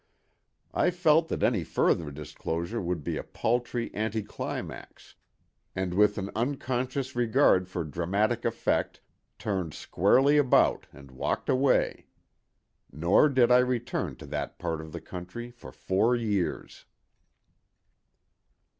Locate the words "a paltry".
3.17-3.93